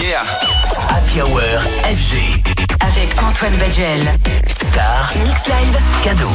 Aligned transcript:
Yeah. 0.00 0.24
Happy 0.24 1.20
Hour 1.20 1.60
FG. 1.84 2.59
Avec 2.80 3.08
Antoine 3.22 3.56
Baduel. 3.56 4.12
Star. 4.62 5.12
Mix 5.24 5.46
Live. 5.48 5.78
Cadeau. 6.04 6.28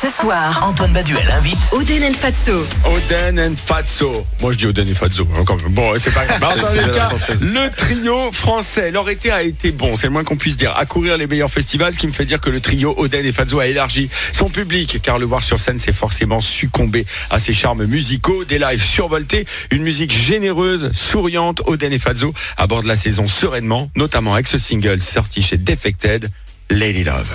Ce 0.00 0.08
soir, 0.08 0.60
Antoine 0.62 0.92
Baduel 0.92 1.28
invite. 1.30 1.58
Oden 1.72 2.02
El 2.02 2.14
Fatso. 2.14 2.66
Oden 2.84 3.40
and 3.40 3.54
Fatso. 3.56 4.26
Moi 4.40 4.52
je 4.52 4.58
dis 4.58 4.66
Oden 4.66 4.86
et 4.88 4.94
Fatso. 4.94 5.26
hein. 5.36 5.44
Bon, 5.70 5.92
c'est 5.96 6.12
pas 6.12 6.26
grave. 6.26 6.40
Cas, 6.94 7.08
le 7.40 7.68
trio 7.74 8.30
français. 8.32 8.90
Leur 8.90 9.08
été 9.08 9.30
a 9.30 9.42
été 9.42 9.72
bon, 9.72 9.96
c'est 9.96 10.06
le 10.06 10.12
moins 10.12 10.24
qu'on 10.24 10.36
puisse 10.36 10.56
dire. 10.56 10.76
À 10.76 10.84
courir 10.86 11.16
les 11.16 11.26
meilleurs 11.26 11.50
festivals, 11.50 11.94
ce 11.94 11.98
qui 11.98 12.06
me 12.06 12.12
fait 12.12 12.24
dire 12.26 12.40
que 12.40 12.50
le 12.50 12.60
trio 12.60 12.94
Oden 12.96 13.24
et 13.24 13.32
Fatso 13.32 13.58
a 13.58 13.66
élargi 13.66 14.10
son 14.32 14.48
public, 14.50 15.00
car 15.02 15.18
le 15.18 15.24
voir 15.26 15.42
sur 15.42 15.58
scène, 15.60 15.78
c'est 15.78 15.92
forcément 15.94 16.40
succomber 16.40 17.06
à 17.30 17.38
ses 17.38 17.52
charmes 17.54 17.84
musicaux. 17.86 18.44
Des 18.44 18.58
lives 18.58 18.82
survoltés, 18.84 19.46
une 19.70 19.82
musique 19.82 20.12
généreuse, 20.12 20.90
souriante. 20.92 21.62
Oden 21.66 21.92
et 21.92 21.98
Fatso 21.98 22.34
abordent 22.56 22.86
la 22.86 22.96
saison 22.96 23.26
sereinement, 23.28 23.90
notamment 23.96 24.34
avec 24.34 24.46
ce 24.46 24.58
single 24.58 25.00
sorti 25.00 25.42
chez 25.42 25.56
Defected, 25.82 26.28
Lady 26.70 27.04
Love. 27.04 27.28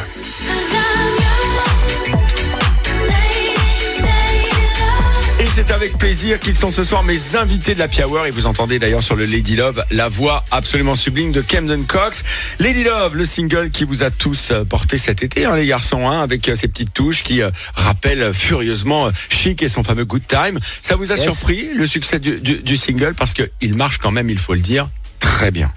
Et 5.39 5.45
c'est 5.47 5.71
avec 5.71 5.97
plaisir 5.97 6.39
qu'ils 6.39 6.55
sont 6.55 6.71
ce 6.71 6.83
soir 6.83 7.03
mes 7.03 7.35
invités 7.37 7.73
de 7.73 7.79
la 7.79 7.87
Hour 8.05 8.25
et 8.25 8.31
vous 8.31 8.47
entendez 8.47 8.79
d'ailleurs 8.79 9.01
sur 9.03 9.15
le 9.15 9.25
Lady 9.25 9.55
Love 9.55 9.83
la 9.91 10.07
voix 10.09 10.43
absolument 10.51 10.95
sublime 10.95 11.31
de 11.31 11.41
Camden 11.41 11.85
Cox. 11.85 12.23
Lady 12.59 12.83
Love, 12.83 13.15
le 13.15 13.25
single 13.25 13.69
qui 13.69 13.83
vous 13.85 14.03
a 14.03 14.11
tous 14.11 14.51
euh, 14.51 14.63
porté 14.65 14.97
cet 14.97 15.23
été, 15.23 15.45
hein, 15.45 15.55
les 15.55 15.65
garçons, 15.65 16.07
hein, 16.09 16.21
avec 16.21 16.47
euh, 16.49 16.55
ces 16.55 16.67
petites 16.67 16.93
touches 16.93 17.23
qui 17.23 17.41
euh, 17.41 17.49
rappellent 17.75 18.33
furieusement 18.33 19.07
euh, 19.07 19.11
Chic 19.29 19.63
et 19.63 19.69
son 19.69 19.83
fameux 19.83 20.05
Good 20.05 20.27
Time. 20.27 20.59
Ça 20.81 20.95
vous 20.97 21.11
a 21.11 21.15
Yes. 21.15 21.23
surpris 21.23 21.69
le 21.73 21.87
succès 21.87 22.19
du, 22.19 22.39
du- 22.41 22.59
du 22.59 22.75
single? 22.77 23.13
Parce 23.15 23.33
que 23.33 23.49
il 23.61 23.75
marche 23.75 23.99
quand 23.99 24.11
même, 24.11 24.29
il 24.29 24.39
faut 24.39 24.53
le 24.53 24.59
dire, 24.59 24.89
très 25.19 25.51
bien. 25.51 25.71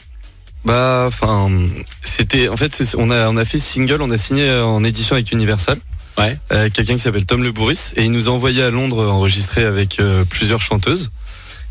Bah, 0.67 1.05
enfin, 1.07 1.49
c'était. 2.03 2.49
En 2.49 2.57
fait, 2.57 2.83
on 2.99 3.11
a, 3.11 3.29
on 3.29 3.37
a 3.37 3.45
fait 3.45 3.59
ce 3.59 3.73
single, 3.73 4.03
on 4.03 4.11
a 4.11 4.19
signé 4.19 4.51
en 4.51 4.83
édition 4.85 5.15
avec 5.15 5.31
Universal. 5.33 5.79
Ouais. 6.19 6.37
Euh, 6.53 6.69
Quelqu'un 6.73 6.95
qui 6.95 7.01
s'appelle 7.01 7.25
Tom 7.27 7.43
Le 7.43 7.53
Bourris. 7.53 7.93
Et 7.97 8.05
il 8.05 8.11
nous 8.13 8.29
a 8.29 8.33
envoyé 8.33 8.63
à 8.63 8.71
Londres 8.71 9.07
enregistrer 9.07 9.65
avec 9.65 10.01
euh, 10.01 10.25
plusieurs 10.25 10.61
chanteuses. 10.61 11.11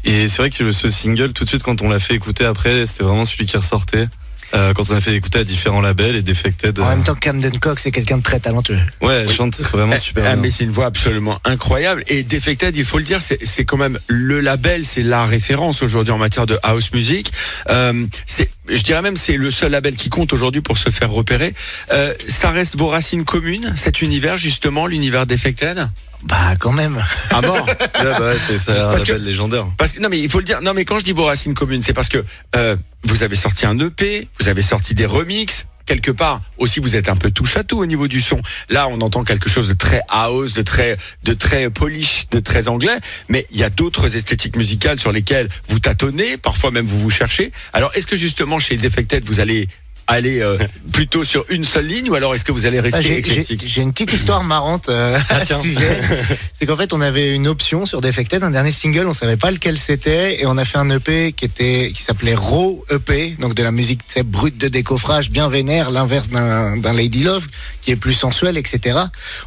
Et 0.05 0.27
c'est 0.27 0.37
vrai 0.37 0.49
que 0.49 0.71
ce 0.71 0.89
single, 0.89 1.33
tout 1.33 1.43
de 1.43 1.49
suite, 1.49 1.63
quand 1.63 1.81
on 1.81 1.89
l'a 1.89 1.99
fait 1.99 2.13
écouter 2.13 2.45
après, 2.45 2.85
c'était 2.85 3.03
vraiment 3.03 3.25
celui 3.25 3.45
qui 3.45 3.57
ressortait. 3.57 4.07
Euh, 4.53 4.73
quand 4.73 4.89
on 4.91 4.95
a 4.95 5.01
fait 5.01 5.15
écouter 5.15 5.39
à 5.39 5.43
différents 5.43 5.81
labels 5.81 6.15
et 6.15 6.21
Defected. 6.21 6.79
En 6.79 6.85
euh, 6.85 6.89
même 6.89 7.03
temps, 7.03 7.15
Camden 7.15 7.57
Cox 7.59 7.81
c'est 7.81 7.91
quelqu'un 7.91 8.19
de 8.19 8.23
très 8.23 8.39
talentueux. 8.39 8.77
ouais, 9.01 9.23
elle 9.23 9.31
chante 9.31 9.55
vraiment 9.59 9.97
super 9.97 10.23
Ah, 10.25 10.33
bien. 10.33 10.43
mais 10.43 10.51
c'est 10.51 10.63
une 10.63 10.71
voix 10.71 10.85
absolument 10.85 11.39
incroyable. 11.43 12.03
Et 12.07 12.23
Defected, 12.23 12.77
il 12.77 12.85
faut 12.85 12.99
le 12.99 13.03
dire, 13.03 13.21
c'est 13.23 13.39
c'est 13.43 13.65
quand 13.65 13.75
même 13.77 13.99
le 14.07 14.39
label, 14.39 14.85
c'est 14.85 15.01
la 15.01 15.25
référence 15.25 15.81
aujourd'hui 15.81 16.13
en 16.13 16.19
matière 16.19 16.45
de 16.45 16.59
house 16.61 16.93
music. 16.93 17.33
Euh, 17.69 18.05
c'est, 18.27 18.49
je 18.67 18.81
dirais 18.83 19.01
même, 19.01 19.15
c'est 19.17 19.37
le 19.37 19.51
seul 19.51 19.71
label 19.71 19.95
qui 19.95 20.09
compte 20.09 20.33
aujourd'hui 20.33 20.61
pour 20.61 20.77
se 20.77 20.89
faire 20.89 21.11
repérer. 21.11 21.53
Euh, 21.91 22.13
ça 22.27 22.51
reste 22.51 22.77
vos 22.77 22.87
racines 22.87 23.25
communes, 23.25 23.73
cet 23.75 24.01
univers 24.01 24.37
justement, 24.37 24.87
l'univers 24.87 25.25
Defected. 25.27 25.87
Bah, 26.23 26.55
quand 26.59 26.71
même. 26.71 27.03
À 27.29 27.41
mort. 27.41 27.65
Ouais, 27.67 27.75
bah 28.03 28.19
ouais, 28.21 28.35
c'est 28.47 28.57
c'est 28.57 28.71
un 28.71 28.93
que- 28.95 28.99
label 29.11 29.23
légendaire. 29.23 29.67
Parce 29.77 29.91
que 29.91 29.99
non 29.99 30.09
mais 30.09 30.19
il 30.19 30.29
faut 30.29 30.39
le 30.39 30.45
dire. 30.45 30.61
Non 30.61 30.73
mais 30.73 30.83
quand 30.83 30.97
je 30.97 31.03
dis 31.05 31.11
vos 31.11 31.25
racines 31.25 31.53
communes, 31.53 31.83
c'est 31.83 31.93
parce 31.93 32.09
que 32.09 32.23
euh, 32.55 32.75
vous 33.03 33.21
avez 33.21 33.35
sorti 33.35 33.65
un 33.67 33.77
EP, 33.79 34.27
vous 34.39 34.47
avez 34.49 34.63
sorti 34.63 34.95
des 34.95 35.05
remixes. 35.05 35.67
Quelque 35.85 36.11
part 36.11 36.41
aussi, 36.57 36.79
vous 36.79 36.95
êtes 36.95 37.09
un 37.09 37.15
peu 37.15 37.31
touche 37.31 37.57
à 37.57 37.63
tout 37.63 37.77
au 37.77 37.85
niveau 37.85 38.07
du 38.07 38.21
son. 38.21 38.41
Là, 38.69 38.87
on 38.87 39.01
entend 39.01 39.23
quelque 39.23 39.49
chose 39.49 39.67
de 39.67 39.73
très 39.73 40.01
house, 40.09 40.53
de 40.53 40.61
très, 40.61 40.97
de 41.23 41.33
très 41.33 41.69
polish, 41.69 42.27
de 42.31 42.39
très 42.39 42.67
anglais. 42.67 42.97
Mais 43.29 43.45
il 43.51 43.59
y 43.59 43.63
a 43.63 43.69
d'autres 43.69 44.15
esthétiques 44.15 44.55
musicales 44.55 44.99
sur 44.99 45.11
lesquelles 45.11 45.49
vous 45.67 45.79
tâtonnez, 45.79 46.37
parfois 46.37 46.71
même 46.71 46.85
vous 46.85 46.99
vous 46.99 47.09
cherchez. 47.09 47.51
Alors, 47.73 47.91
est-ce 47.95 48.07
que 48.07 48.15
justement 48.15 48.57
chez 48.57 48.77
Defected, 48.77 49.23
vous 49.25 49.39
allez 49.39 49.67
aller 50.07 50.39
euh, 50.41 50.57
plutôt 50.91 51.23
sur 51.23 51.45
une 51.49 51.63
seule 51.63 51.87
ligne, 51.87 52.09
ou 52.09 52.15
alors 52.15 52.35
est-ce 52.35 52.45
que 52.45 52.51
vous 52.51 52.65
allez 52.65 52.77
Bah, 52.77 52.83
rester 52.83 53.01
J'ai 53.01 53.09
j'ai- 53.09 53.17
éclectique 53.19 53.63
j'ai 53.65 53.81
une 53.81 53.91
petite 53.91 54.13
histoire 54.13 54.43
marrante 54.43 54.89
euh, 54.89 55.17
à 55.29 55.39
ce 55.41 55.45
tiens. 55.45 55.57
sujet. 55.61 55.99
C'est 56.53 56.65
qu'en 56.65 56.77
fait, 56.77 56.93
on 56.93 57.01
avait 57.01 57.33
une 57.35 57.47
option 57.47 57.85
sur 57.85 58.01
Defected, 58.01 58.43
un 58.43 58.51
dernier 58.51 58.71
single, 58.71 59.07
on 59.07 59.13
savait 59.13 59.37
pas 59.37 59.51
lequel 59.51 59.77
c'était, 59.77 60.41
et 60.41 60.45
on 60.45 60.57
a 60.57 60.65
fait 60.65 60.77
un 60.77 60.89
EP 60.89 61.33
qui 61.33 61.45
était 61.45 61.91
qui 61.93 62.01
s'appelait 62.03 62.35
Raw 62.35 62.85
EP, 62.91 63.35
donc 63.39 63.53
de 63.55 63.63
la 63.63 63.71
musique 63.71 64.01
brute 64.25 64.57
de 64.57 64.67
décoffrage, 64.67 65.29
bien 65.29 65.49
vénère, 65.49 65.89
l'inverse 65.91 66.29
d'un 66.29 66.77
d'un 66.77 66.93
Lady 66.93 67.23
Love, 67.23 67.47
qui 67.81 67.91
est 67.91 67.95
plus 67.95 68.13
sensuel, 68.13 68.57
etc. 68.57 68.97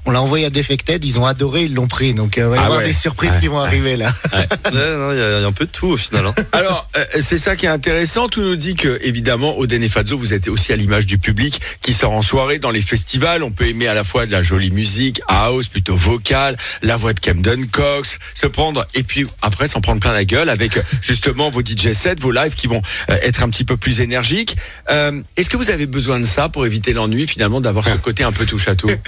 On 0.04 0.10
l'a 0.10 0.20
envoyé 0.22 0.44
à 0.46 0.50
Defected, 0.50 1.04
ils 1.04 1.18
ont 1.18 1.26
adoré, 1.26 1.64
ils 1.64 1.74
l'ont 1.74 1.86
pris. 1.88 2.14
Donc, 2.14 2.36
euh, 2.38 2.42
il 2.44 2.48
va 2.50 2.56
y 2.56 2.58
Ah 2.58 2.64
avoir 2.64 2.78
ouais. 2.80 2.84
des 2.86 2.92
surprises 2.92 3.34
Ouais, 3.34 3.40
qui 3.40 3.48
vont 3.48 3.60
arriver 3.60 3.96
là. 3.96 4.10
Ouais, 4.32 4.46
il 4.72 4.76
y, 4.76 4.80
a 4.80 5.12
il 5.12 5.40
y 5.42 5.44
a 5.44 5.46
un 5.46 5.52
peu 5.52 5.66
de 5.66 5.70
tout 5.70 5.88
au 5.88 5.96
final. 5.96 6.26
hein. 6.26 6.34
Alors, 6.52 6.88
euh, 6.96 7.04
c'est 7.20 7.38
ça 7.38 7.56
qui 7.56 7.66
est 7.66 7.70
intéressant. 7.70 8.28
Tout 8.28 8.40
nous 8.42 8.56
dit 8.56 8.74
que, 8.74 8.98
évidemment, 9.02 9.58
Oden 9.58 9.82
et 9.82 9.88
Fazzo, 9.88 10.16
vous 10.18 10.32
êtes 10.34 10.47
aussi 10.48 10.72
à 10.72 10.76
l'image 10.76 11.06
du 11.06 11.18
public 11.18 11.60
qui 11.82 11.92
sort 11.94 12.12
en 12.12 12.22
soirée 12.22 12.58
dans 12.58 12.70
les 12.70 12.82
festivals. 12.82 13.42
On 13.42 13.50
peut 13.50 13.66
aimer 13.66 13.88
à 13.88 13.94
la 13.94 14.04
fois 14.04 14.26
de 14.26 14.32
la 14.32 14.42
jolie 14.42 14.70
musique, 14.70 15.20
house, 15.28 15.68
plutôt 15.68 15.96
vocale, 15.96 16.56
la 16.82 16.96
voix 16.96 17.12
de 17.12 17.20
Camden 17.20 17.66
Cox, 17.68 18.18
se 18.34 18.46
prendre, 18.46 18.86
et 18.94 19.02
puis 19.02 19.26
après 19.42 19.68
s'en 19.68 19.80
prendre 19.80 20.00
plein 20.00 20.12
la 20.12 20.24
gueule 20.24 20.48
avec 20.50 20.78
justement 21.02 21.50
vos 21.50 21.60
DJ 21.62 21.92
sets, 21.92 22.16
vos 22.20 22.30
lives 22.32 22.54
qui 22.54 22.66
vont 22.66 22.82
euh, 23.10 23.18
être 23.22 23.42
un 23.42 23.48
petit 23.50 23.64
peu 23.64 23.76
plus 23.76 24.00
énergiques. 24.00 24.56
Euh, 24.90 25.22
Est-ce 25.36 25.50
que 25.50 25.56
vous 25.56 25.70
avez 25.70 25.86
besoin 25.86 26.20
de 26.20 26.24
ça 26.26 26.48
pour 26.48 26.66
éviter 26.66 26.92
l'ennui, 26.92 27.26
finalement, 27.26 27.60
d'avoir 27.60 27.84
ce 27.86 27.94
côté 27.94 28.24
un 28.24 28.32
peu 28.32 28.46
touche 28.46 28.68
à 28.68 28.74
tout? 28.74 28.90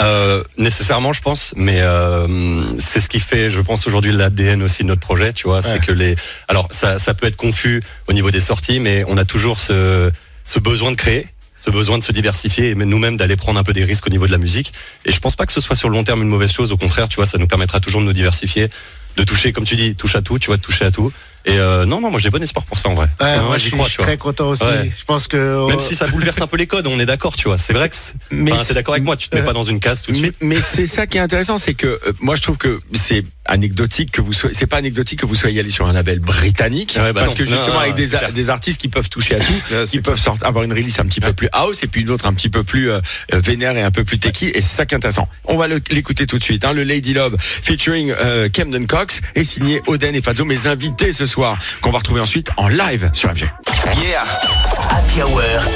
Euh, 0.00 0.42
nécessairement, 0.56 1.12
je 1.12 1.20
pense, 1.20 1.52
mais 1.54 1.80
euh, 1.82 2.64
c'est 2.80 2.98
ce 2.98 3.08
qui 3.10 3.20
fait, 3.20 3.50
je 3.50 3.60
pense, 3.60 3.86
aujourd'hui 3.86 4.10
l'ADN 4.10 4.62
aussi 4.62 4.82
de 4.82 4.88
notre 4.88 5.02
projet. 5.02 5.32
Tu 5.34 5.44
vois, 5.44 5.56
Ouais. 5.56 5.62
c'est 5.62 5.80
que 5.84 5.92
les, 5.92 6.16
alors 6.48 6.66
ça, 6.70 6.98
ça 6.98 7.12
peut 7.14 7.26
être 7.26 7.36
confus 7.36 7.82
au 8.08 8.12
niveau 8.14 8.30
des 8.30 8.40
sorties, 8.40 8.80
mais 8.80 9.04
on 9.06 9.16
a 9.18 9.24
toujours 9.26 9.60
ce, 9.60 10.10
ce 10.44 10.58
besoin 10.58 10.90
de 10.90 10.96
créer, 10.96 11.26
ce 11.56 11.70
besoin 11.70 11.98
de 11.98 12.02
se 12.02 12.12
diversifier 12.12 12.70
et 12.70 12.74
même 12.74 12.88
nous-mêmes 12.88 13.16
d'aller 13.16 13.36
prendre 13.36 13.58
un 13.58 13.62
peu 13.62 13.72
des 13.72 13.84
risques 13.84 14.06
au 14.06 14.10
niveau 14.10 14.26
de 14.26 14.32
la 14.32 14.38
musique. 14.38 14.72
Et 15.04 15.12
je 15.12 15.20
pense 15.20 15.36
pas 15.36 15.46
que 15.46 15.52
ce 15.52 15.60
soit 15.60 15.76
sur 15.76 15.88
le 15.88 15.94
long 15.94 16.04
terme 16.04 16.22
une 16.22 16.28
mauvaise 16.28 16.52
chose. 16.52 16.72
Au 16.72 16.76
contraire, 16.76 17.08
tu 17.08 17.16
vois, 17.16 17.26
ça 17.26 17.38
nous 17.38 17.46
permettra 17.46 17.78
toujours 17.78 18.00
de 18.00 18.06
nous 18.06 18.12
diversifier, 18.12 18.68
de 19.16 19.22
toucher, 19.22 19.52
comme 19.52 19.64
tu 19.64 19.76
dis, 19.76 19.94
touche 19.94 20.16
à 20.16 20.22
tout. 20.22 20.38
Tu 20.38 20.46
vois, 20.46 20.56
de 20.56 20.62
toucher 20.62 20.84
à 20.84 20.90
tout. 20.90 21.12
Et 21.44 21.58
euh, 21.58 21.84
non, 21.84 22.00
non, 22.00 22.10
moi 22.10 22.20
j'ai 22.20 22.30
bon 22.30 22.42
espoir 22.42 22.64
pour 22.64 22.78
ça 22.78 22.88
en 22.88 22.94
vrai. 22.94 23.08
Ouais, 23.20 23.40
moi, 23.40 23.56
j'y 23.58 23.64
je 23.64 23.68
suis, 23.68 23.70
crois, 23.72 23.84
je 23.86 23.90
suis 23.90 23.96
tu 23.96 24.02
vois. 24.02 24.06
très 24.06 24.16
content 24.16 24.48
aussi. 24.50 24.64
Ouais. 24.64 24.92
Je 24.96 25.04
pense 25.04 25.26
que 25.26 25.66
Même 25.68 25.80
si 25.80 25.96
ça 25.96 26.06
bouleverse 26.06 26.40
un 26.40 26.46
peu 26.46 26.56
les 26.56 26.66
codes, 26.66 26.86
on 26.86 26.98
est 26.98 27.06
d'accord, 27.06 27.34
tu 27.36 27.48
vois. 27.48 27.58
C'est 27.58 27.72
vrai 27.72 27.88
que, 27.88 27.96
c'est- 27.96 28.14
Mais 28.30 28.52
enfin, 28.52 28.64
t'es 28.64 28.74
d'accord 28.74 28.94
avec 28.94 29.04
moi, 29.04 29.16
tu 29.16 29.28
te 29.28 29.36
mets 29.36 29.42
pas 29.42 29.52
dans 29.52 29.62
une 29.62 29.80
case 29.80 30.02
tout 30.02 30.12
de 30.12 30.16
Mais, 30.16 30.22
suite. 30.22 30.36
mais 30.40 30.60
c'est 30.60 30.86
ça 30.86 31.06
qui 31.06 31.18
est 31.18 31.20
intéressant, 31.20 31.58
c'est 31.58 31.74
que 31.74 31.86
euh, 31.86 32.12
moi 32.20 32.36
je 32.36 32.42
trouve 32.42 32.56
que 32.58 32.78
c'est 32.94 33.24
anecdotique 33.44 34.12
que 34.12 34.20
vous 34.20 34.32
soyez, 34.32 34.54
c'est 34.54 34.66
pas 34.68 34.76
anecdotique 34.76 35.18
que 35.20 35.26
vous 35.26 35.34
soyez 35.34 35.58
allé 35.60 35.70
sur 35.70 35.86
un 35.88 35.92
label 35.92 36.20
britannique, 36.20 36.94
Ouais, 36.96 37.12
bah 37.12 37.22
parce 37.22 37.32
non. 37.32 37.38
que 37.38 37.44
justement 37.44 37.74
Non, 37.74 37.78
avec 37.80 37.94
des, 37.96 38.10
des 38.32 38.50
artistes 38.50 38.80
qui 38.80 38.88
peuvent 38.88 39.08
toucher 39.08 39.34
à 39.34 39.38
tout, 39.40 39.52
qui 39.90 40.00
peuvent 40.00 40.18
sortir, 40.18 40.46
avoir 40.46 40.64
une 40.64 40.72
release 40.72 40.98
un 41.00 41.04
petit 41.06 41.20
peu 41.20 41.32
plus 41.32 41.48
house 41.52 41.82
et 41.82 41.88
puis 41.88 42.02
une 42.02 42.10
autre 42.10 42.26
un 42.26 42.34
petit 42.34 42.48
peu 42.50 42.62
plus 42.62 42.90
euh, 42.90 43.00
euh, 43.34 43.40
vénère 43.40 43.76
et 43.76 43.82
un 43.82 43.90
peu 43.90 44.04
plus 44.04 44.18
techie, 44.18 44.48
et 44.54 44.62
c'est 44.62 44.76
ça 44.76 44.86
qui 44.86 44.94
est 44.94 44.96
intéressant. 44.96 45.28
On 45.44 45.56
va 45.56 45.66
l'écouter 45.90 46.26
tout 46.26 46.38
de 46.38 46.42
suite. 46.44 46.64
Hein, 46.64 46.72
le 46.72 46.84
Lady 46.84 47.14
Love 47.14 47.36
featuring 47.40 48.12
euh, 48.16 48.48
Camden 48.48 48.86
Cox 48.86 49.20
est 49.34 49.44
signé 49.44 49.80
Oden 49.88 50.14
et 50.14 50.22
Fazzo, 50.22 50.44
mes 50.44 50.66
invités 50.68 51.12
ce 51.12 51.26
qu'on 51.34 51.90
va 51.90 51.98
retrouver 51.98 52.20
ensuite 52.20 52.50
en 52.56 52.68
live 52.68 53.10
sur 53.12 53.30
FG. 53.30 53.50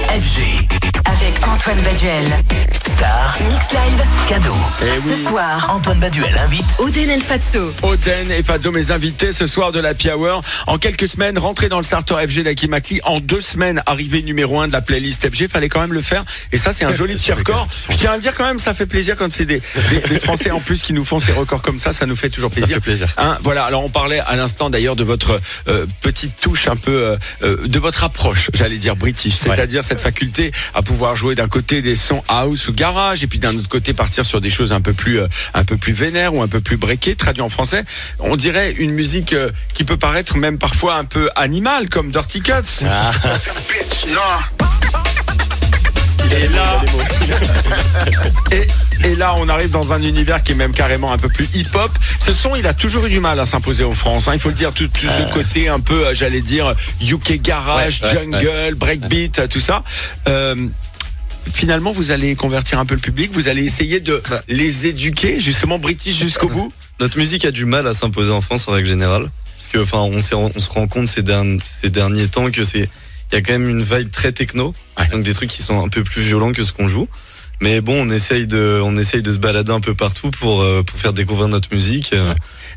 FG. 0.09 0.96
Avec 1.06 1.34
Antoine 1.47 1.81
Baduel. 1.83 2.25
Star. 2.84 3.39
Mix 3.49 3.72
Live. 3.72 4.03
Cadeau. 4.28 4.55
Eh 4.83 4.84
oui. 5.05 5.15
Ce 5.17 5.25
soir, 5.28 5.69
Antoine 5.75 6.00
Baduel 6.00 6.37
invite. 6.39 6.65
Oden 6.78 7.11
El 7.11 7.22
Fatso. 7.22 7.72
Oden 7.83 8.31
et 8.31 8.43
Fazzo, 8.43 8.72
mes 8.72 8.91
invités 8.91 9.33
ce 9.33 9.47
soir 9.47 9.71
de 9.72 9.78
la 9.81 9.93
Hour. 10.15 10.43
En 10.66 10.78
quelques 10.78 11.06
semaines, 11.09 11.39
rentrer 11.39 11.69
dans 11.69 11.77
le 11.78 11.83
starter 11.84 12.15
FG 12.27 12.43
d'Aki 12.43 12.69
Makli. 12.69 13.00
En 13.05 13.21
deux 13.21 13.41
semaines, 13.41 13.83
arrivé 13.87 14.22
numéro 14.22 14.61
un 14.61 14.69
de 14.69 14.72
la 14.72 14.81
playlist 14.81 15.28
FG. 15.31 15.49
Fallait 15.49 15.69
quand 15.69 15.81
même 15.81 15.93
le 15.93 16.03
faire. 16.03 16.25
Et 16.53 16.59
ça, 16.59 16.72
c'est 16.72 16.84
un 16.84 16.93
joli 16.93 17.15
petit 17.15 17.33
record. 17.33 17.69
Je 17.91 17.97
tiens 17.97 18.12
à 18.12 18.16
le 18.16 18.22
dire 18.22 18.34
quand 18.34 18.45
même, 18.45 18.59
ça 18.59 18.75
fait 18.75 18.87
plaisir 18.87 19.16
quand 19.16 19.31
c'est 19.31 19.45
des, 19.47 19.62
des, 19.91 20.00
des 20.00 20.21
Français 20.21 20.50
en 20.50 20.61
plus 20.61 20.83
qui 20.83 20.93
nous 20.93 21.05
font 21.05 21.19
ces 21.21 21.33
records 21.33 21.62
comme 21.62 21.78
ça. 21.78 21.93
Ça 21.93 22.06
nous 22.06 22.16
fait 22.16 22.31
toujours 22.31 22.50
Ça 22.50 22.56
plaisir. 22.61 22.77
fait 22.77 22.81
plaisir. 22.83 23.09
Hein, 23.19 23.39
voilà, 23.43 23.65
alors 23.65 23.84
on 23.84 23.91
parlait 23.91 24.21
à 24.27 24.34
l'instant 24.37 24.71
d'ailleurs 24.71 24.97
de 24.97 25.05
votre 25.05 25.41
euh, 25.69 25.87
petite 26.00 26.41
touche 26.41 26.66
un 26.69 26.77
peu, 26.77 26.91
euh, 26.93 27.16
euh, 27.43 27.66
de 27.66 27.78
votre 27.78 28.03
approche, 28.05 28.50
j'allais 28.55 28.78
dire 28.78 28.97
british, 28.97 29.34
c'est-à-dire 29.34 29.84
cette 29.84 30.01
faculté 30.01 30.51
à 30.75 30.83
pouvoir 30.83 30.96
jouer 31.15 31.34
d'un 31.34 31.48
côté 31.48 31.83
des 31.83 31.95
sons 31.97 32.22
house 32.28 32.69
ou 32.69 32.72
garage 32.72 33.22
et 33.22 33.27
puis 33.27 33.39
d'un 33.39 33.57
autre 33.57 33.69
côté 33.69 33.95
partir 33.95 34.25
sur 34.25 34.41
des 34.41 34.51
choses 34.51 34.72
un 34.72 34.81
peu 34.81 34.93
plus, 34.93 35.21
euh, 35.21 35.28
un 35.54 35.65
peu 35.65 35.77
plus 35.77 35.93
vénères 35.93 36.34
ou 36.34 36.43
un 36.43 36.48
peu 36.48 36.60
plus 36.60 36.77
breakées, 36.77 37.15
traduit 37.16 37.43
en 37.43 37.48
français. 37.48 37.84
On 38.19 38.37
dirait 38.37 38.72
une 38.72 38.93
musique 38.93 39.33
euh, 39.33 39.51
qui 39.75 39.84
peut 39.84 39.97
paraître 39.97 40.37
même 40.37 40.59
parfois 40.59 40.97
un 40.97 41.04
peu 41.04 41.28
animale 41.37 41.89
comme 41.89 42.10
Dirty 42.10 42.41
Cuts. 42.41 42.84
Et 46.33 46.48
là, 46.48 46.83
et, 48.51 48.66
et 49.09 49.15
là, 49.15 49.37
on 49.39 49.49
arrive 49.49 49.71
dans 49.71 49.92
un 49.92 50.03
univers 50.03 50.42
qui 50.42 50.53
est 50.53 50.54
même 50.57 50.72
carrément 50.72 51.13
un 51.13 51.19
peu 51.19 51.28
plus 51.28 51.49
hip-hop. 51.54 51.91
Ce 52.19 52.33
son, 52.33 52.57
il 52.57 52.66
a 52.66 52.75
toujours 52.75 53.07
eu 53.07 53.10
du 53.10 53.21
mal 53.21 53.39
à 53.39 53.45
s'imposer 53.45 53.84
en 53.84 53.92
France. 53.92 54.27
hein. 54.27 54.33
Il 54.34 54.41
faut 54.41 54.49
le 54.49 54.54
dire, 54.54 54.72
tout, 54.72 54.89
tout 54.89 55.07
ce 55.07 55.33
côté 55.33 55.69
un 55.69 55.78
peu, 55.78 56.09
euh, 56.09 56.15
j'allais 56.15 56.41
dire, 56.41 56.75
UK 57.01 57.41
garage, 57.41 58.03
Ouais, 58.03 58.09
ouais, 58.09 58.15
jungle, 58.42 58.75
breakbeat, 58.75 59.49
tout 59.49 59.60
ça. 59.60 59.84
Euh, 60.28 60.66
finalement, 61.53 61.93
vous 61.93 62.10
allez 62.10 62.34
convertir 62.34 62.78
un 62.78 62.87
peu 62.87 62.95
le 62.95 63.01
public. 63.01 63.31
Vous 63.33 63.48
allez 63.48 63.65
essayer 63.65 64.01
de 64.01 64.22
les 64.48 64.87
éduquer, 64.87 65.41
justement, 65.41 65.78
british 65.78 66.16
jusqu'au 66.19 66.48
bout. 66.48 66.72
Notre 67.01 67.19
musique 67.19 67.45
a 67.45 67.51
du 67.51 67.65
mal 67.65 67.87
à 67.87 67.93
s'imposer 67.95 68.31
en 68.33 68.41
France 68.41 68.69
en 68.69 68.72
règle 68.72 68.89
générale. 68.89 69.31
Parce 69.57 69.69
que, 69.69 69.78
enfin, 69.78 69.98
on, 70.01 70.21
se 70.21 70.69
rend 70.71 70.87
compte 70.87 71.09
ces, 71.09 71.22
derni- 71.22 71.60
ces 71.65 71.91
derniers 71.91 72.28
temps 72.28 72.51
que 72.51 72.65
c'est, 72.65 72.89
il 73.33 73.34
y 73.34 73.37
a 73.37 73.41
quand 73.43 73.53
même 73.53 73.69
une 73.69 73.83
vibe 73.83 74.10
très 74.10 74.33
techno, 74.33 74.75
Ouais. 74.98 75.07
donc 75.09 75.22
des 75.22 75.33
trucs 75.34 75.51
qui 75.51 75.63
sont 75.63 75.83
un 75.84 75.89
peu 75.89 76.03
plus 76.04 76.22
violents 76.22 76.53
que 76.53 76.63
ce 76.65 76.72
qu'on 76.72 76.89
joue. 76.89 77.09
Mais 77.60 77.80
bon, 77.80 78.06
on 78.06 78.10
essaye 78.10 78.47
de, 78.47 78.80
on 78.84 78.97
essaye 78.97 79.22
de 79.22 79.32
se 79.32 79.38
balader 79.38 79.72
un 79.72 79.80
peu 79.80 79.94
partout 79.94 80.30
pour 80.30 80.60
euh, 80.62 80.82
pour 80.82 80.98
faire 80.98 81.12
découvrir 81.12 81.48
notre 81.48 81.72
musique. 81.74 82.10
euh. 82.12 82.34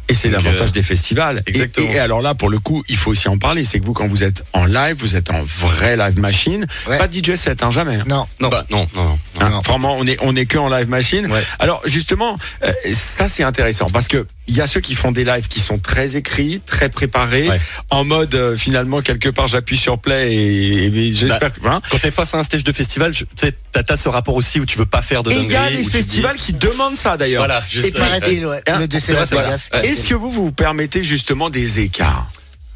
Et 0.07 0.15
c'est 0.15 0.29
l'avantage 0.29 0.69
euh, 0.69 0.73
des 0.73 0.81
festivals. 0.81 1.43
Et- 1.45 1.49
exactement. 1.51 1.87
Et, 1.91 1.95
et 1.95 1.99
alors 1.99 2.21
là, 2.21 2.33
pour 2.33 2.49
le 2.49 2.57
coup, 2.59 2.83
il 2.89 2.97
faut 2.97 3.11
aussi 3.11 3.27
en 3.27 3.37
parler. 3.37 3.63
C'est 3.63 3.79
que 3.79 3.85
vous, 3.85 3.93
quand 3.93 4.07
vous 4.07 4.23
êtes 4.23 4.43
en 4.53 4.65
live, 4.65 4.95
vous 4.97 5.15
êtes 5.15 5.29
en 5.29 5.43
vrai 5.43 5.95
live 5.97 6.17
machine. 6.19 6.65
Ouais. 6.87 6.97
Pas 6.97 7.07
DJ 7.07 7.35
set, 7.35 7.61
hein, 7.61 7.69
jamais. 7.69 7.95
hein. 7.97 8.05
Non, 8.07 8.25
Non. 8.39 8.49
Bah, 8.49 8.65
non, 8.71 8.87
non, 8.95 9.03
non. 9.05 9.19
Hein, 9.39 9.49
Non. 9.49 9.59
Vraiment, 9.61 9.95
on 9.97 10.07
est 10.07 10.17
on 10.21 10.35
est 10.35 10.45
que 10.47 10.57
en 10.57 10.69
live 10.69 10.87
machine. 10.89 11.27
Ouais. 11.31 11.43
Alors 11.59 11.81
justement, 11.85 12.37
euh, 12.63 12.71
ça 12.91 13.29
c'est 13.29 13.43
intéressant 13.43 13.87
parce 13.91 14.07
que 14.07 14.25
il 14.49 14.55
y 14.55 14.61
a 14.61 14.67
ceux 14.67 14.81
qui 14.81 14.95
font 14.95 15.11
des 15.11 15.23
lives 15.23 15.47
qui 15.47 15.59
sont 15.61 15.77
très 15.79 16.17
écrits, 16.17 16.59
très 16.65 16.89
préparés, 16.89 17.47
Ouais. 17.49 17.59
en 17.89 18.03
mode 18.03 18.35
euh, 18.35 18.55
finalement 18.57 19.01
quelque 19.01 19.29
part 19.29 19.47
j'appuie 19.47 19.77
sur 19.77 19.99
play 19.99 20.33
et, 20.33 20.85
et 20.87 21.13
j'espère 21.13 21.53
que. 21.53 21.65
hein. 21.67 21.81
Quand 21.89 21.99
t'es 21.99 22.11
face 22.11 22.33
à 22.33 22.39
un 22.39 22.43
stage 22.43 22.63
de 22.63 22.71
festival, 22.71 23.13
tu 23.13 23.25
t'as 23.71 23.95
ce 23.95 24.09
rapport 24.09 24.35
aussi 24.35 24.59
où 24.59 24.65
tu 24.65 24.77
veux 24.77 24.85
pas 24.85 25.01
faire 25.01 25.23
de 25.23 25.31
Et 25.31 25.35
il 25.35 25.51
y 25.51 25.55
a 25.55 25.69
des 25.69 25.77
dis- 25.83 25.89
festivals 25.89 26.35
qui 26.35 26.53
demandent 26.53 26.95
ça 26.95 27.15
d'ailleurs. 27.15 27.41
Voilà, 27.45 27.63
juste 27.69 27.87
Et 27.95 28.45
ouais. 28.45 28.61
Hein, 28.67 28.79
le 28.79 28.87
décès 28.87 29.13
voilà. 29.31 29.55
Est-ce 29.83 30.07
que 30.07 30.15
vous 30.15 30.31
vous 30.31 30.51
permettez 30.51 31.03
justement 31.03 31.49
des 31.49 31.79
écarts? 31.79 32.27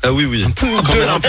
Ah 0.06 0.12
oui, 0.12 0.26
oui. 0.26 0.40
De 0.40 0.44
l'impro. 0.44 0.68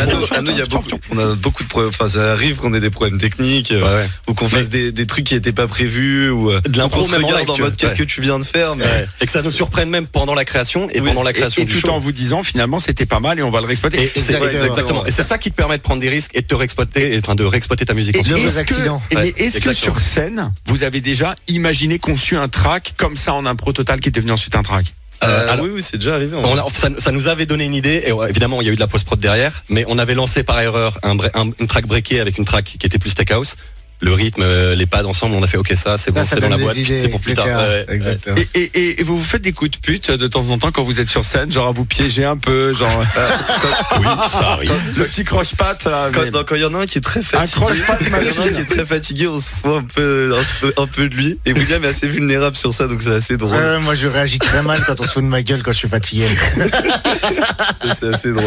À 0.00 0.06
nous, 0.06 0.24
à 0.34 0.42
nous, 0.42 0.50
il 0.50 0.58
y 0.58 0.60
a 0.60 0.64
beaucoup, 0.64 0.88
on 1.12 1.18
a 1.18 1.34
beaucoup 1.36 1.62
de 1.62 1.68
problèmes. 1.68 1.90
Enfin, 1.90 2.08
ça 2.08 2.32
arrive 2.32 2.56
qu'on 2.58 2.74
ait 2.74 2.80
des 2.80 2.90
problèmes 2.90 3.18
techniques, 3.18 3.70
euh, 3.72 3.80
Ouais, 3.82 4.02
ouais. 4.02 4.08
ou 4.28 4.34
qu'on 4.34 4.48
fasse 4.48 4.68
des, 4.68 4.90
des 4.90 5.06
trucs 5.06 5.24
qui 5.24 5.34
n'étaient 5.34 5.52
pas 5.52 5.66
prévus, 5.68 6.30
ou 6.30 6.50
euh, 6.50 6.60
De 6.68 6.76
l'impro 6.78 7.06
même 7.08 7.24
en 7.24 7.28
regarde 7.28 7.50
en 7.50 7.58
mode 7.58 7.76
qu'est-ce 7.76 7.92
Ouais. 7.92 7.98
que 7.98 8.04
tu 8.04 8.20
viens 8.20 8.38
de 8.38 8.44
faire, 8.44 8.74
mais 8.76 8.84
Ouais. 8.84 9.06
Et 9.20 9.26
que 9.26 9.32
ça 9.32 9.42
nous 9.42 9.50
surprenne 9.52 9.90
même 9.90 10.06
pendant 10.06 10.34
la 10.34 10.44
création 10.44 10.88
et 10.90 11.00
Oui. 11.00 11.08
pendant 11.08 11.22
la 11.22 11.32
création 11.32 11.62
et 11.62 11.64
du 11.66 11.74
tout 11.74 11.80
show. 11.80 11.90
en 11.90 11.98
vous 11.98 12.12
disant 12.12 12.42
finalement 12.42 12.78
c'était 12.80 13.06
pas 13.06 13.20
mal 13.20 13.38
et 13.38 13.42
on 13.42 13.50
va 13.50 13.60
le 13.60 13.66
réexploiter. 13.66 14.02
Et 14.02 14.08
c'est 14.20 14.34
Exactement. 14.34 14.60
ouais, 14.60 14.66
exactement. 14.66 15.06
Et 15.06 15.10
c'est 15.12 15.22
ça 15.22 15.38
qui 15.38 15.50
te 15.50 15.56
permet 15.56 15.76
de 15.76 15.82
prendre 15.82 16.00
des 16.00 16.08
risques 16.08 16.32
et 16.34 16.42
de 16.42 16.46
te 16.46 16.54
réexploiter, 16.54 17.14
et, 17.14 17.18
enfin 17.18 17.34
de 17.36 17.44
réexploiter 17.44 17.84
ta 17.84 17.94
musique. 17.94 18.16
Est-ce 18.16 18.62
que, 18.64 18.74
mais 19.14 19.34
est-ce 19.36 19.60
que 19.60 19.72
sur 19.72 20.00
scène, 20.00 20.52
vous 20.66 20.82
avez 20.82 21.00
déjà 21.00 21.36
imaginé, 21.48 21.98
conçu 22.00 22.36
un 22.36 22.48
track 22.48 22.94
comme 22.96 23.16
ça 23.16 23.34
en 23.34 23.46
impro 23.46 23.72
total 23.72 24.00
qui 24.00 24.08
est 24.08 24.12
devenu 24.12 24.32
ensuite 24.32 24.56
un 24.56 24.62
track? 24.62 24.92
Euh, 25.24 25.52
alors- 25.52 25.64
oui, 25.64 25.70
oui, 25.74 25.82
c'est 25.82 25.96
déjà 25.96 26.14
arrivé. 26.14 26.36
On 26.36 26.56
a- 26.58 26.66
ça, 26.72 26.88
ça 26.98 27.12
nous 27.12 27.26
avait 27.28 27.46
donné 27.46 27.64
une 27.64 27.74
idée 27.74 28.02
et 28.06 28.12
ouais, 28.12 28.28
évidemment 28.30 28.60
il 28.60 28.66
y 28.66 28.70
a 28.70 28.72
eu 28.72 28.76
de 28.76 28.80
la 28.80 28.86
post 28.86 29.04
prod 29.06 29.18
derrière, 29.18 29.64
mais 29.68 29.84
on 29.88 29.98
avait 29.98 30.14
lancé 30.14 30.42
par 30.42 30.60
erreur 30.60 30.98
un- 31.02 31.16
une 31.58 31.66
track 31.66 31.86
breakée 31.86 32.20
avec 32.20 32.38
une 32.38 32.44
track 32.44 32.64
qui 32.78 32.86
était 32.86 32.98
plus 32.98 33.14
tech 33.14 33.30
house. 33.30 33.56
Le 34.00 34.12
rythme, 34.12 34.42
euh, 34.42 34.74
les 34.74 34.84
pads 34.86 35.06
ensemble, 35.06 35.34
on 35.34 35.42
a 35.42 35.46
fait 35.46 35.56
ok 35.56 35.72
ça, 35.76 35.96
c'est 35.96 36.10
bon, 36.10 36.22
c'est 36.28 36.38
dans 36.40 36.48
la 36.50 36.58
boîte, 36.58 36.76
c'est 36.76 37.08
pour 37.08 37.20
plus 37.20 37.32
tard. 37.32 37.46
Ouais, 37.46 37.86
ouais. 37.88 38.18
Et, 38.52 38.60
et- 38.60 38.70
et- 38.74 39.00
et 39.00 39.02
vous 39.04 39.16
vous 39.16 39.24
faites 39.24 39.40
des 39.40 39.52
coups 39.52 39.70
de 39.70 39.76
pute 39.78 40.10
de 40.10 40.26
temps 40.26 40.50
en 40.50 40.58
temps 40.58 40.72
quand 40.72 40.84
vous 40.84 41.00
êtes 41.00 41.08
sur 41.08 41.24
scène, 41.24 41.50
genre 41.50 41.68
à 41.68 41.72
vous 41.72 41.84
piéger 41.86 42.24
un 42.24 42.36
peu, 42.36 42.74
genre 42.74 42.90
Oui, 43.98 44.04
ça 44.30 44.50
arrive. 44.52 44.72
le 44.96 45.04
petit 45.04 45.24
croche-patte. 45.24 45.84
là, 45.84 46.10
Quand 46.12 46.22
mais- 46.22 46.30
quand 46.44 46.54
il 46.56 46.60
y 46.60 46.64
en 46.64 46.74
a 46.74 46.80
un 46.80 46.86
qui 46.86 46.98
est 46.98 47.00
très 47.00 47.22
fatigué, 47.22 47.60
croche-patte 47.64 48.00
il 48.02 48.08
y 48.08 48.12
en 48.12 48.42
a 48.42 48.46
un 48.46 48.48
qui 48.52 48.60
est 48.60 48.74
très 48.76 48.84
fatigué, 48.84 49.26
on 49.28 49.38
se 49.40 49.50
fout 49.50 49.72
un 49.72 49.82
peu, 49.82 50.34
un 50.38 50.42
peu, 50.60 50.74
un 50.76 50.86
peu 50.86 51.08
de 51.08 51.14
lui. 51.14 51.38
Et 51.46 51.52
William 51.54 51.82
est 51.84 51.88
assez 51.88 52.06
vulnérable 52.08 52.56
sur 52.56 52.74
ça, 52.74 52.86
donc 52.88 53.00
c'est 53.00 53.14
assez 53.14 53.36
drôle. 53.38 53.56
Ouais, 53.56 53.78
moi 53.78 53.94
je 53.94 54.06
réagis 54.06 54.38
très 54.38 54.62
mal 54.62 54.82
quand 54.86 55.00
on 55.00 55.04
se 55.04 55.12
fout 55.12 55.22
de 55.22 55.28
ma 55.28 55.42
gueule 55.42 55.62
quand 55.62 55.72
je 55.72 55.78
suis 55.78 55.88
fatigué. 55.88 56.26
C'est 57.98 58.14
assez 58.14 58.32
drôle. 58.32 58.44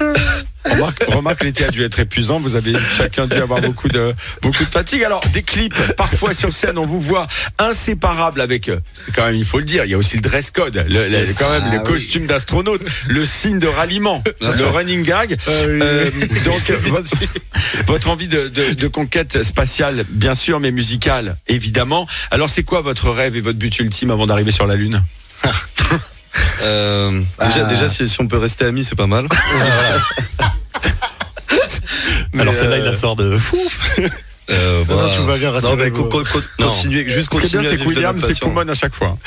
Ouais. 0.00 0.06
Remarque, 0.70 1.04
remarque 1.08 1.44
l'été 1.44 1.64
a 1.64 1.70
dû 1.70 1.82
être 1.82 1.98
épuisant. 2.00 2.38
Vous 2.40 2.56
avez 2.56 2.72
chacun 2.96 3.26
dû 3.26 3.34
avoir 3.36 3.60
beaucoup 3.60 3.88
de 3.88 4.14
beaucoup 4.42 4.64
de 4.64 4.68
fatigue. 4.68 5.04
Alors 5.04 5.20
des 5.32 5.42
clips, 5.42 5.74
parfois 5.96 6.34
sur 6.34 6.52
scène, 6.52 6.78
on 6.78 6.82
vous 6.86 7.00
voit 7.00 7.26
inséparable 7.58 8.40
avec. 8.40 8.68
euh, 8.68 8.80
C'est 8.94 9.14
quand 9.14 9.24
même, 9.26 9.34
il 9.36 9.44
faut 9.44 9.58
le 9.58 9.64
dire. 9.64 9.84
Il 9.84 9.90
y 9.90 9.94
a 9.94 9.98
aussi 9.98 10.16
le 10.16 10.22
dress 10.22 10.50
code, 10.50 10.84
le, 10.88 11.08
le- 11.08 11.24
quand 11.38 11.50
même 11.50 11.64
Ah 11.66 11.72
le 11.74 11.78
oui. 11.80 11.84
costume 11.84 12.26
d'astronaute, 12.26 12.82
le 13.08 13.24
signe 13.26 13.58
de 13.58 13.66
ralliement, 13.68 14.22
Bien 14.40 14.50
le 14.50 14.56
sûr. 14.56 14.72
running 14.74 15.02
gag. 15.02 15.36
Euh, 15.48 16.10
donc 16.44 16.60
euh, 16.70 16.76
votre, 16.86 17.10
votre 17.86 18.08
envie 18.10 18.28
de, 18.28 18.48
de- 18.48 18.72
de 18.74 18.88
conquête 18.88 19.42
spatiale, 19.42 20.04
bien 20.08 20.34
sûr, 20.34 20.60
mais 20.60 20.70
musicale, 20.72 21.36
évidemment. 21.46 22.06
Alors 22.30 22.50
c'est 22.50 22.62
quoi 22.64 22.80
votre 22.80 23.10
rêve 23.10 23.36
et 23.36 23.40
votre 23.40 23.58
but 23.58 23.78
ultime 23.78 24.10
avant 24.10 24.26
d'arriver 24.26 24.52
sur 24.52 24.66
la 24.66 24.74
lune? 24.76 25.02
Euh, 26.60 27.22
déjà, 27.40 27.60
Ah. 27.60 27.64
déjà 27.64 27.88
si, 27.88 28.06
si 28.06 28.20
on 28.20 28.26
peut 28.28 28.36
rester 28.36 28.66
amis, 28.66 28.84
c'est 28.84 28.94
pas 28.94 29.06
mal. 29.06 29.26
Mais, 32.36 32.42
Alors 32.42 32.54
celle-là, 32.54 32.76
il 32.78 32.82
euh, 32.82 32.86
la 32.86 32.94
sort 32.94 33.16
de 33.16 33.36
fou. 33.38 33.58
euh, 34.50 34.78
Non, 34.80 34.84
bah, 34.84 35.02
non, 35.08 35.14
tout 35.16 35.24
va 35.24 35.36
bien, 35.38 35.48
Non, 35.52 35.58
mais 35.60 35.66
rassurez-vous. 35.66 36.04
co- 36.04 36.22
co- 36.22 36.24
co- 36.32 36.40
Non. 36.60 36.66
continuer, 36.70 37.08
juste 37.08 37.32
Ce 37.34 37.38
qui 37.40 37.46
est 37.46 37.48
bien, 37.48 37.58
continuer 37.60 37.66
à 37.66 37.70
c'est 37.70 37.76
que 37.78 37.88
William, 38.46 38.68
à 38.70 38.74
chaque 38.74 38.94
fois. 38.94 39.18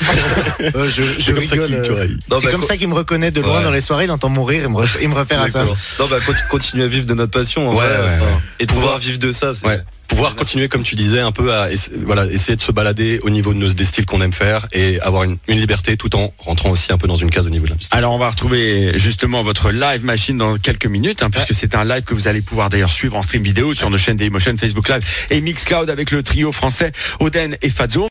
Euh, 0.76 0.88
je 0.94 1.02
je 1.02 1.32
comme 1.32 1.44
ça 1.44 1.54
rigole. 1.54 1.68
qu'il- 1.68 1.82
tu 1.82 1.90
euh, 1.90 2.06
Non, 2.30 2.38
C'est 2.38 2.46
bah, 2.46 2.52
comme 2.52 2.60
co- 2.60 2.66
ça 2.66 2.76
qu'il 2.76 2.88
me 2.88 2.94
reconnaît 2.94 3.30
de 3.30 3.40
loin 3.40 3.58
Ouais. 3.58 3.64
dans 3.64 3.70
les 3.70 3.80
soirées, 3.80 4.04
il 4.04 4.10
entend 4.10 4.28
mourir, 4.28 4.62
il 4.64 4.68
me, 4.70 4.76
re- 4.76 4.98
il 5.02 5.08
me 5.08 5.14
repère 5.14 5.40
à 5.42 5.48
ça. 5.48 5.64
Non, 5.64 6.06
bah, 6.08 6.18
conti- 6.24 6.42
continuer 6.50 6.84
à 6.84 6.86
vivre 6.88 7.06
de 7.06 7.14
notre 7.14 7.32
passion. 7.32 7.68
en 7.68 7.74
Ouais, 7.74 7.86
vrai, 7.86 7.96
ouais, 7.98 8.04
enfin, 8.16 8.26
ouais. 8.26 8.40
Et 8.60 8.66
de 8.66 8.72
pouvoir 8.72 8.98
vivre 8.98 9.18
de 9.18 9.32
ça. 9.32 9.52
c'est- 9.54 9.66
Ouais. 9.66 9.80
Pouvoir 10.10 10.34
continuer, 10.34 10.68
comme 10.68 10.82
tu 10.82 10.96
disais, 10.96 11.20
un 11.20 11.32
peu 11.32 11.54
à 11.54 11.70
essa- 11.70 11.92
voilà, 12.04 12.26
essayer 12.26 12.56
de 12.56 12.60
se 12.60 12.72
balader 12.72 13.20
au 13.22 13.30
niveau 13.30 13.54
de 13.54 13.58
nos, 13.58 13.72
des 13.72 13.84
styles 13.84 14.04
qu'on 14.04 14.20
aime 14.20 14.32
faire 14.32 14.66
et 14.72 15.00
avoir 15.00 15.22
une, 15.22 15.38
une 15.48 15.58
liberté 15.58 15.96
tout 15.96 16.14
en 16.14 16.34
rentrant 16.38 16.70
aussi 16.70 16.92
un 16.92 16.98
peu 16.98 17.06
dans 17.06 17.16
une 17.16 17.30
case 17.30 17.46
au 17.46 17.50
niveau 17.50 17.64
de 17.64 17.70
la 17.70 17.76
musique. 17.76 17.94
Alors 17.94 18.12
on 18.12 18.18
va 18.18 18.28
retrouver 18.28 18.98
justement 18.98 19.42
votre 19.42 19.70
live 19.70 20.04
machine 20.04 20.36
dans 20.36 20.58
quelques 20.58 20.86
minutes, 20.86 21.22
hein, 21.22 21.30
puisque 21.30 21.54
c'est 21.54 21.74
un 21.74 21.84
live 21.84 22.02
que 22.02 22.12
vous 22.14 22.28
allez 22.28 22.42
pouvoir 22.42 22.68
d'ailleurs 22.68 22.92
suivre 22.92 23.16
en 23.16 23.22
stream 23.22 23.42
vidéo 23.42 23.72
sur 23.72 23.88
nos 23.88 23.96
chaînes 23.98 24.16
Dailymotion, 24.16 24.56
Facebook 24.58 24.88
Live 24.88 25.00
et 25.30 25.40
Mixcloud 25.40 25.88
avec 25.88 26.10
le 26.10 26.22
trio 26.22 26.52
français 26.52 26.92
Oden 27.20 27.56
et 27.62 27.70
Fazzo. 27.70 27.98